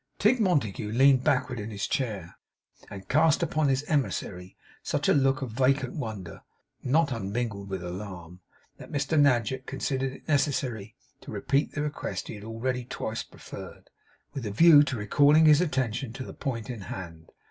Tigg 0.17 0.39
Montague 0.39 0.91
leaned 0.91 1.23
backward 1.23 1.59
in 1.59 1.69
his 1.69 1.85
chair, 1.85 2.33
and 2.89 3.07
cast 3.07 3.43
upon 3.43 3.67
his 3.69 3.83
emissary 3.83 4.57
such 4.81 5.07
a 5.07 5.13
look 5.13 5.43
of 5.43 5.51
vacant 5.51 5.93
wonder 5.95 6.41
(not 6.81 7.11
unmingled 7.11 7.69
with 7.69 7.83
alarm), 7.83 8.39
that 8.77 8.91
Mr 8.91 9.15
Nadgett 9.15 9.67
considered 9.67 10.13
it 10.13 10.27
necessary 10.27 10.95
to 11.19 11.29
repeat 11.31 11.73
the 11.73 11.83
request 11.83 12.29
he 12.29 12.33
had 12.33 12.43
already 12.43 12.83
twice 12.85 13.21
preferred; 13.21 13.91
with 14.33 14.41
the 14.41 14.49
view 14.49 14.81
to 14.81 14.97
recalling 14.97 15.45
his 15.45 15.61
attention 15.61 16.13
to 16.13 16.23
the 16.23 16.33
point 16.33 16.67
in 16.71 16.81
hand. 16.81 17.31